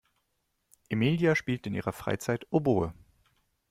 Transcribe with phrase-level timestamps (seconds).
[0.89, 2.91] Emilia spielt in ihrer Freizeit Oboe.